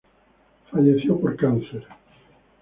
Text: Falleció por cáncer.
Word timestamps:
Falleció 0.71 1.19
por 1.21 1.35
cáncer. 1.35 1.85